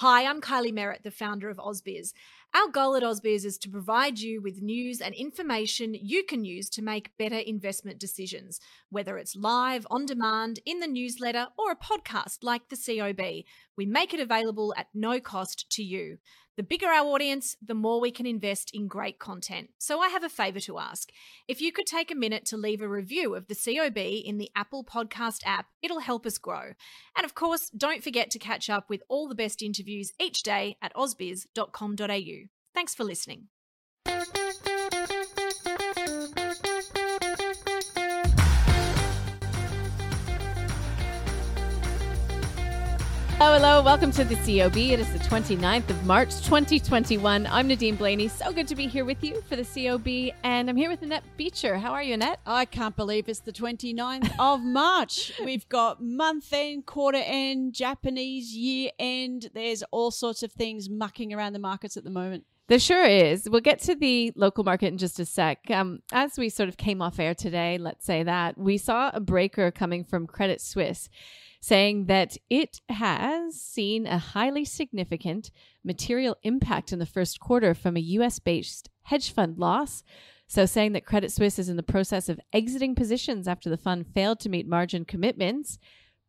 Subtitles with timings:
[0.00, 2.14] Hi, I'm Kylie Merritt, the founder of AusBiz.
[2.52, 6.68] Our goal at AusBiz is to provide you with news and information you can use
[6.70, 8.58] to make better investment decisions,
[8.90, 13.44] whether it's live, on demand, in the newsletter, or a podcast like the COB.
[13.76, 16.18] We make it available at no cost to you.
[16.56, 19.70] The bigger our audience, the more we can invest in great content.
[19.78, 21.10] So I have a favour to ask.
[21.46, 24.50] If you could take a minute to leave a review of the COB in the
[24.56, 26.72] Apple Podcast app, it'll help us grow.
[27.16, 30.76] And of course, don't forget to catch up with all the best interviews each day
[30.82, 32.39] at ausbiz.com.au.
[32.74, 33.48] Thanks for listening.
[43.42, 43.82] Hello, hello.
[43.82, 44.76] Welcome to the COB.
[44.76, 47.46] It is the 29th of March, 2021.
[47.46, 48.28] I'm Nadine Blayney.
[48.28, 50.36] So good to be here with you for the COB.
[50.44, 51.78] And I'm here with Annette Beacher.
[51.78, 52.40] How are you, Annette?
[52.44, 55.32] I can't believe it's the 29th of March.
[55.44, 59.48] We've got month end, quarter end, Japanese year end.
[59.54, 62.44] There's all sorts of things mucking around the markets at the moment.
[62.70, 63.50] There sure is.
[63.50, 65.68] We'll get to the local market in just a sec.
[65.72, 69.18] Um, as we sort of came off air today, let's say that, we saw a
[69.18, 71.08] breaker coming from Credit Suisse
[71.60, 75.50] saying that it has seen a highly significant
[75.82, 80.04] material impact in the first quarter from a US based hedge fund loss.
[80.46, 84.06] So, saying that Credit Suisse is in the process of exiting positions after the fund
[84.14, 85.76] failed to meet margin commitments.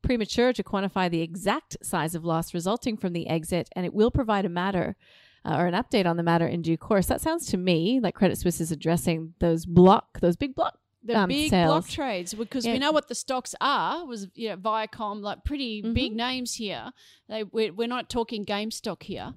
[0.00, 4.10] Premature to quantify the exact size of loss resulting from the exit, and it will
[4.10, 4.96] provide a matter
[5.44, 7.06] uh, or an update on the matter in due course.
[7.06, 11.14] That sounds to me like Credit Suisse is addressing those block, those big block the
[11.18, 11.66] um, big sales.
[11.70, 12.74] block trades because Yeah.
[12.74, 15.94] we know what the stocks are was you know Viacom like pretty Mm-hmm.
[15.94, 16.90] big names here
[17.26, 19.32] they we're, we're not talking GameStop here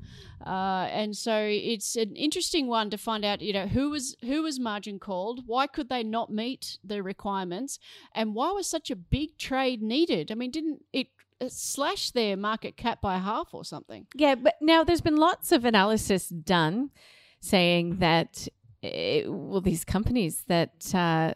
[0.46, 4.42] uh, and so it's an interesting one to find out you know who was who
[4.44, 7.80] was margin called why could they not meet the requirements
[8.13, 11.08] and why was such a big trade needed I mean didn't it,
[11.44, 14.08] it slash their market cap by half or something.
[14.16, 16.92] Yeah, but now there's been lots of analysis done
[17.40, 18.48] saying that,
[18.81, 21.34] eh, well, these companies that uh,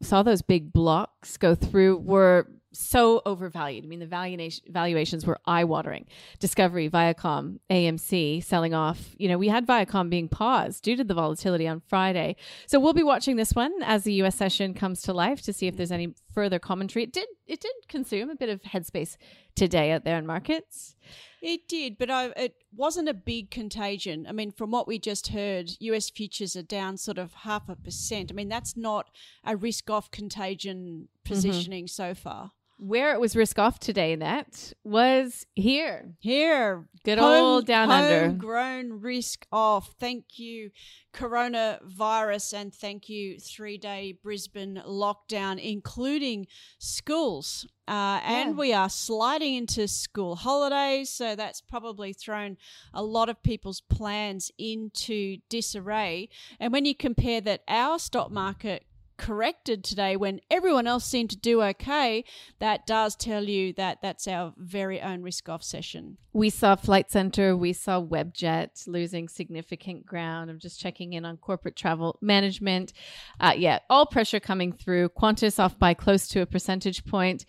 [0.00, 3.84] saw those big blocks go through were so overvalued.
[3.84, 6.06] I mean, the valuation, valuations were eye watering.
[6.38, 9.14] Discovery, Viacom, AMC selling off.
[9.18, 12.36] You know, we had Viacom being paused due to the volatility on Friday.
[12.66, 15.66] So we'll be watching this one as the US session comes to life to see
[15.66, 17.04] if there's any further commentary.
[17.04, 19.16] It did, it did consume a bit of headspace
[19.54, 20.96] today out there in markets.
[21.44, 24.26] It did, but I, it wasn't a big contagion.
[24.26, 27.76] I mean, from what we just heard, US futures are down sort of half a
[27.76, 28.30] percent.
[28.30, 29.10] I mean, that's not
[29.44, 31.32] a risk off contagion mm-hmm.
[31.34, 32.52] positioning so far.
[32.76, 36.12] Where it was risk off today, Net, was here.
[36.18, 38.26] Here, Good old down under.
[38.26, 39.94] Homegrown risk off.
[40.00, 40.70] Thank you,
[41.12, 46.46] coronavirus, and thank you, three day Brisbane lockdown, including
[46.78, 47.66] schools.
[47.86, 48.56] Uh, and Yeah.
[48.56, 52.56] we are sliding into school holidays, so that's probably thrown
[52.92, 56.28] a lot of people's plans into disarray.
[56.58, 58.84] And when you compare that our stock market
[59.24, 62.22] corrected today when everyone else seemed to do okay,
[62.58, 66.18] that does tell you that that's our very own risk off session.
[66.34, 70.50] We saw Flight Centre, we saw Webjet losing significant ground.
[70.50, 72.92] I'm just checking in on corporate travel management.
[73.40, 75.08] Uh, yeah, all pressure coming through.
[75.08, 77.46] Qantas off by close to a percentage point.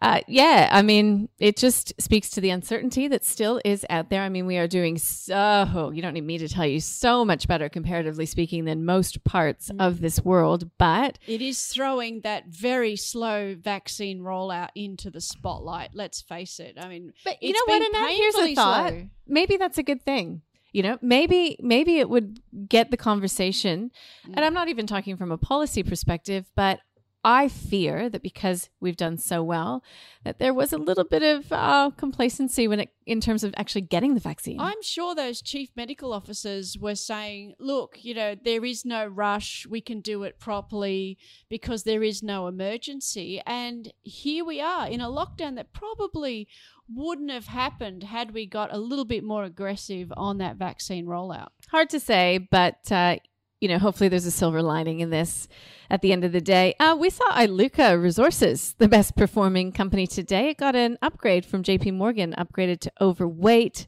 [0.00, 4.22] Uh, yeah, I mean, it just speaks to the uncertainty that still is out there.
[4.22, 7.48] I mean, we are doing so, you don't need me to tell you, so much
[7.48, 10.70] better comparatively speaking than most parts of this world.
[10.78, 15.90] But It is throwing that very slow vaccine rollout into the spotlight.
[15.94, 16.76] Let's face it.
[16.80, 18.10] I mean, But you know what, Annette?
[18.16, 18.88] Here's a thought.
[18.90, 19.08] slow.
[19.26, 20.42] Maybe that's a good thing.
[20.72, 23.90] You know, maybe maybe it would get the conversation.
[24.34, 26.80] And I'm not even talking from a policy perspective, but
[27.24, 29.82] I fear that because we've done so well,
[30.24, 33.80] that there was a little bit of uh, complacency when it in terms of actually
[33.80, 34.60] getting the vaccine.
[34.60, 39.66] I'm sure those chief medical officers were saying, look, you know, there is no rush.
[39.68, 41.18] We can do it properly
[41.48, 43.40] because there is no emergency.
[43.46, 46.48] And here we are in a lockdown that probably
[46.88, 51.48] wouldn't have happened had we got a little bit more aggressive on that vaccine rollout.
[51.70, 53.16] Hard to say, but uh,
[53.60, 55.48] you know, hopefully there's a silver lining in this
[55.90, 56.74] at the end of the day.
[56.78, 60.50] Uh, we saw Iluka Resources, the best performing company today.
[60.50, 63.86] It got an upgrade from JP Morgan, upgraded to overweight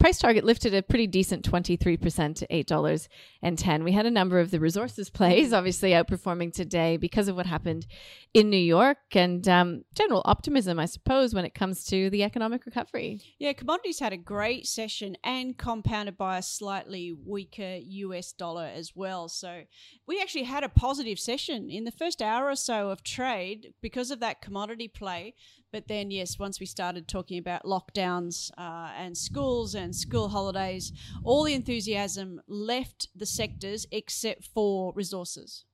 [0.00, 3.84] price target lifted a pretty decent 23% to $8.10.
[3.84, 7.86] We had a number of the resources plays obviously outperforming today because of what happened
[8.32, 12.64] in New York and um, general optimism, I suppose, when it comes to the economic
[12.64, 13.20] recovery.
[13.38, 18.96] Yeah, commodities had a great session and compounded by a slightly weaker US dollar as
[18.96, 19.28] well.
[19.28, 19.64] So
[20.06, 24.10] we actually had a positive session in the first hour or so of trade because
[24.10, 25.34] of that commodity play.
[25.72, 30.92] But then, yes, once we started talking about lockdowns uh, and schools and school holidays,
[31.22, 35.64] all the enthusiasm left the sectors except for resources.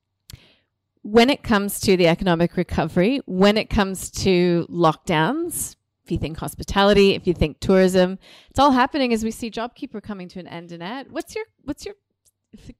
[1.00, 6.38] When it comes to the economic recovery, when it comes to lockdowns, if you think
[6.38, 8.18] hospitality, if you think tourism,
[8.50, 10.72] it's all happening as we see JobKeeper coming to an end.
[10.72, 11.94] Annette, what's your what's your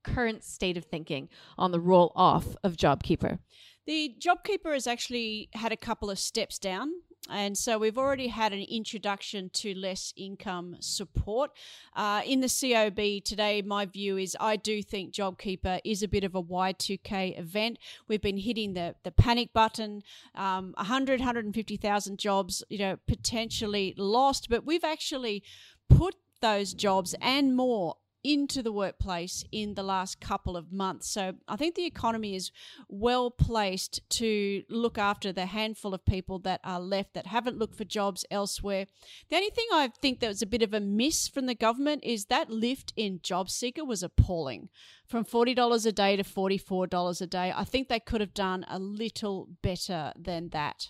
[0.03, 3.39] current state of thinking on the roll off of JobKeeper?
[3.87, 6.91] The JobKeeper has actually had a couple of steps down.
[7.31, 11.51] And so we've already had an introduction to less income support.
[11.95, 16.25] Uh, in the COB today, my view is I do think JobKeeper is a bit
[16.25, 17.79] of a Y2K event.
[18.09, 20.03] We've been hitting the, the panic button,
[20.35, 25.43] um, 100, 150,000 jobs, you know, potentially lost, but we've actually
[25.89, 27.97] put those jobs and more
[28.33, 31.09] into the workplace in the last couple of months.
[31.09, 32.51] So I think the economy is
[32.89, 37.77] well placed to look after the handful of people that are left that haven't looked
[37.77, 38.87] for jobs elsewhere.
[39.31, 42.03] The only thing I think that was a bit of a miss from the government
[42.05, 44.69] is that lift in job seeker was appalling.
[45.07, 47.53] From $40 a day to $44 a day.
[47.55, 50.89] I think they could have done a little better than that.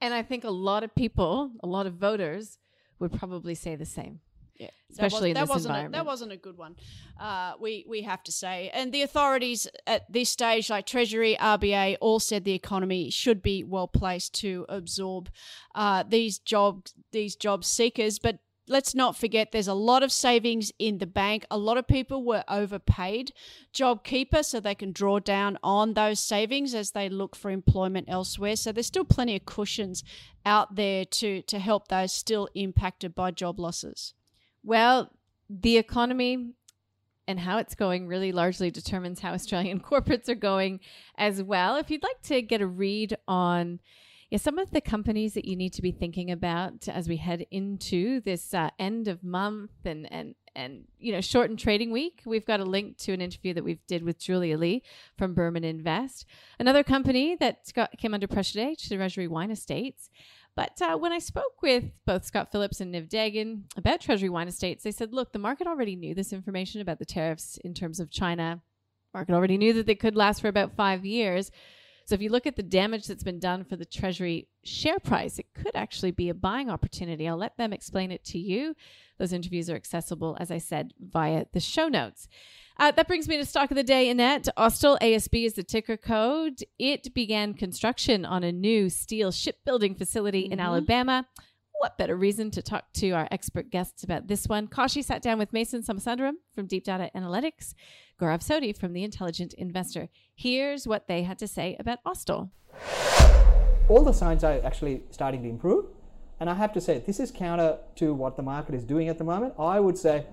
[0.00, 2.58] And I think a lot of people, a lot of voters
[3.00, 4.20] would probably say the same.
[4.56, 5.94] Yeah, especially that was, in this environment.
[5.94, 6.76] A, that wasn't a good one.
[7.18, 11.96] Uh, we we have to say, and the authorities at this stage, like Treasury, RBA,
[12.00, 15.28] all said the economy should be well placed to absorb
[15.74, 18.38] uh, these job these job seekers, but.
[18.66, 21.44] Let's not forget there's a lot of savings in the bank.
[21.50, 23.34] A lot of people were overpaid
[23.74, 28.56] JobKeeper so they can draw down on those savings as they look for employment elsewhere.
[28.56, 30.02] So there's still plenty of cushions
[30.46, 34.14] out there to, to help those still impacted by job losses.
[34.64, 35.10] Well,
[35.48, 36.54] the economy
[37.26, 40.80] and how it's going really largely determines how Australian corporates are going
[41.16, 41.76] as well.
[41.76, 43.80] If you'd like to get a read on
[44.30, 47.46] yeah, some of the companies that you need to be thinking about as we head
[47.50, 52.46] into this uh, end of month and and and you know shortened trading week, we've
[52.46, 54.82] got a link to an interview that we've did with Julia Lee
[55.16, 56.26] from Burman Invest,
[56.58, 60.10] another company that got, came under pressure today, Treasury Wine Estates.
[60.56, 64.46] But uh, when I spoke with both Scott Phillips and Niv Dagan about Treasury Wine
[64.46, 67.98] Estates, they said, look, the market already knew this information about the tariffs in terms
[67.98, 68.62] of China.
[69.12, 71.50] Market already knew that they could last for about five years.
[72.06, 75.38] So if you look at the damage that's been done for the Treasury share price,
[75.38, 77.26] it could actually be a buying opportunity.
[77.26, 78.74] I'll let them explain it to you.
[79.18, 82.28] Those interviews are accessible, as I said, via the show notes.
[82.76, 84.48] Uh, that brings me to stock of the day, Annette.
[84.58, 86.64] Austal ASB is the ticker code.
[86.78, 90.54] It began construction on a new steel shipbuilding facility mm-hmm.
[90.54, 91.26] in Alabama.
[91.84, 94.68] What better reason to talk to our expert guests about this one?
[94.68, 97.74] Kashi sat down with Mathan Somasundaram from Deep Data Analytics,
[98.18, 100.08] Gaurav Sodhi from The Intelligent Investor.
[100.34, 102.48] Here's what they had to say about Austal.
[103.90, 105.84] All the signs are actually starting to improve.
[106.40, 109.18] And I have to say, this is counter to what the market is doing at
[109.18, 109.52] the moment.
[109.58, 110.24] I would say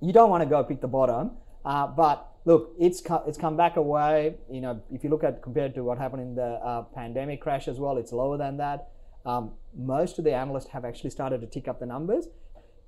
[0.00, 1.32] you don't want to go pick the bottom
[1.64, 4.36] uh, but look, it's co- it's come back away.
[4.50, 7.68] You know, if you look at compared to what happened in the uh, pandemic crash
[7.68, 8.90] as well, it's lower than that.
[9.26, 12.28] Um, most of the analysts have actually started to tick up the numbers.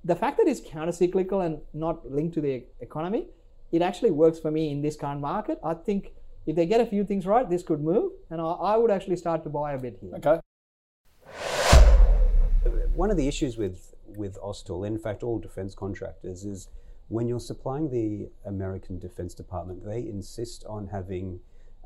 [0.03, 3.27] The fact that it's countercyclical and not linked to the economy,
[3.71, 5.59] it actually works for me in this current market.
[5.63, 6.13] I think
[6.45, 9.17] if they get a few things right, this could move, and I, I would actually
[9.17, 10.15] start to buy a bit here.
[10.15, 10.39] Okay.
[12.95, 16.67] One of the issues with with Austal, in fact, all defence contractors, is
[17.07, 21.39] when you're supplying the American Defense Department, they insist on having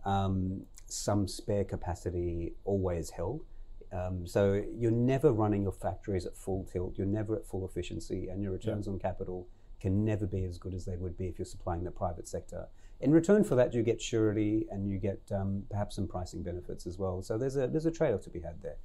[0.05, 3.43] um, some spare capacity always held.
[3.91, 8.27] Um, so you're never running your factories at full tilt, you're never at full efficiency,
[8.27, 8.93] and your returns yeah.
[8.93, 9.47] on capital
[9.79, 12.67] can never be as good as they would be if you're supplying the private sector.
[13.01, 16.87] In return for that, you get surety and you get um, perhaps some pricing benefits
[16.87, 17.21] as well.
[17.21, 18.77] So there's a there's a trade-off to be had there.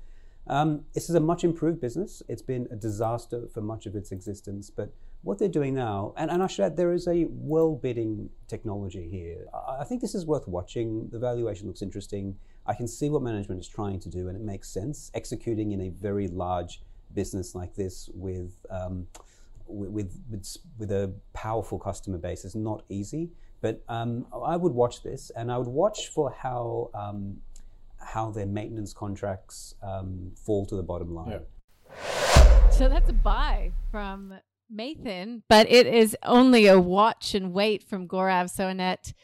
[0.46, 2.22] Um, this is a much improved business.
[2.28, 4.92] It's been a disaster for much of its existence, but
[5.22, 9.08] what they're doing now, and, and I should add, there is a well bidding technology
[9.08, 9.46] here.
[9.52, 11.08] I, I think this is worth watching.
[11.10, 12.36] The valuation looks interesting.
[12.66, 15.10] I can see what management is trying to do, and it makes sense.
[15.14, 16.82] Executing in a very large
[17.14, 19.06] business like this with, um,
[19.66, 23.30] with, with, with, a powerful customer base is not easy.
[23.60, 27.36] But um, I would watch this, and I would watch for how um,
[28.02, 31.40] how their maintenance contracts um, fall to the bottom line.
[32.70, 34.34] So that's a buy from
[34.74, 39.14] Mathan, but it is only a watch and wait from Gaurav Sodhi.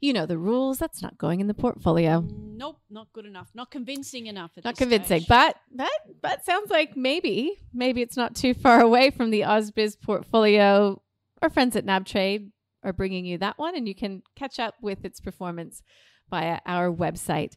[0.00, 0.78] You know the rules.
[0.78, 2.26] That's not going in the portfolio.
[2.28, 3.50] Nope, not good enough.
[3.54, 4.50] Not convincing enough.
[4.64, 5.28] Not convincing, stage.
[5.28, 9.96] but that that sounds like maybe maybe it's not too far away from the Ausbiz
[10.00, 11.00] portfolio.
[11.40, 12.50] Our friends at NabTrade
[12.82, 15.82] are bringing you that one, and you can catch up with its performance
[16.30, 17.54] via our website.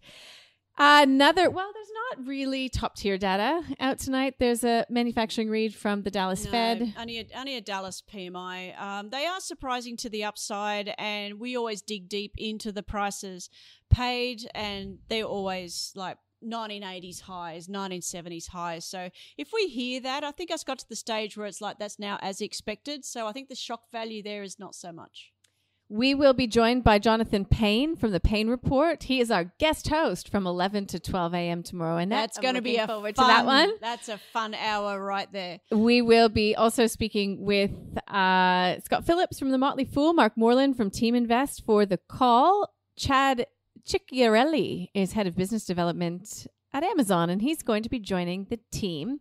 [0.77, 4.35] Another, well, there's not really top tier data out tonight.
[4.39, 6.93] There's a manufacturing read from the Dallas No, Fed.
[6.99, 8.79] Only a, only a Dallas PMI.
[8.79, 13.49] Um, they are surprising to the upside, and we always dig deep into the prices
[13.89, 18.85] paid, and they're always like 1980s highs, 1970s highs.
[18.85, 21.79] So if we hear that, I think us got to the stage where it's like
[21.79, 23.05] that's now as expected.
[23.05, 25.31] So I think the shock value there is not so much.
[25.87, 29.03] We will be joined by Jonathan Pain from the Pain Report.
[29.03, 31.61] He is our guest host from 11 to 12 a.m.
[31.61, 33.71] tomorrow, and That's going to be a forward fun, to that one.
[33.81, 35.59] That's a fun hour right there.
[35.71, 37.71] We will be also speaking with
[38.07, 42.73] uh, Scott Phillips from the Motley Fool, Mark Moreland from Team Invest for the call.
[42.97, 43.45] Chad
[43.85, 48.59] Cicciarelli is head of business development at Amazon, and he's going to be joining the
[48.71, 49.19] team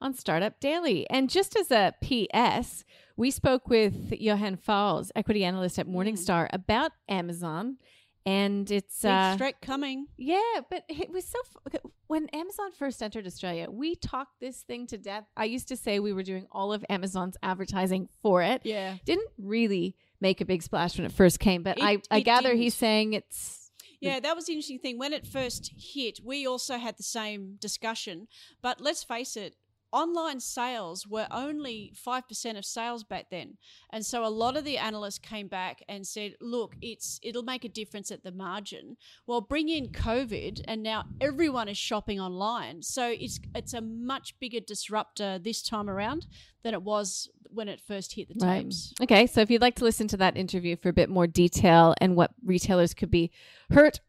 [0.00, 1.08] on Startup Daily.
[1.10, 2.84] And just as a PS,
[3.16, 7.78] we spoke with Johannes Faul, equity analyst at Morningstar, about Amazon.
[8.26, 10.06] And it's Big uh, strike coming.
[10.18, 11.38] yeah, but it was so
[11.72, 15.24] f- when Amazon first entered Australia, we talked this thing to death.
[15.34, 18.60] I used to say we were doing all of Amazon's advertising for it.
[18.64, 18.96] Yeah.
[19.06, 22.48] Didn't really make a big splash when it first came, but It- I, I gather
[22.50, 22.62] didn't.
[22.62, 24.98] he's saying it's Yeah, that was the interesting thing.
[24.98, 28.28] When it first hit, we also had the same discussion.
[28.60, 29.54] But let's face it,
[29.92, 33.56] online sales were only 5% of sales back then.
[33.92, 37.64] And so a lot of the analysts came back and said, look, it's it'll make
[37.64, 38.96] a difference at the margin.
[39.26, 42.82] Well, bring in COVID and now everyone is shopping online.
[42.82, 46.26] So it's it's a much bigger disruptor this time around
[46.62, 48.62] than it was when it first hit the right.
[48.62, 48.92] tapes.
[49.02, 51.94] Okay, so if you'd like to listen to that interview for a bit more detail
[52.00, 53.30] and what retailers could be
[53.70, 54.00] hurt,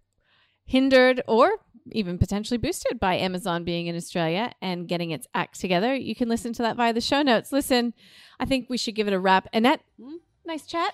[0.66, 1.52] hindered, or
[1.94, 6.30] even potentially boosted by Amazon being in Australia and getting its act together, you can
[6.30, 7.52] listen to that via the show notes.
[7.52, 7.94] Listen,
[8.40, 9.48] I think we should give it a wrap.
[9.54, 10.16] Annette, hmm?
[10.46, 10.94] nice chat.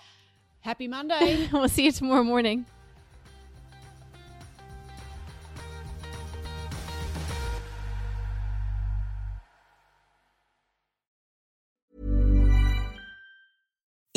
[0.61, 1.47] Happy Monday.
[1.53, 2.65] we'll see you tomorrow morning.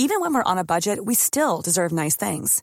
[0.01, 2.63] Even when we're on a budget, we still deserve nice things.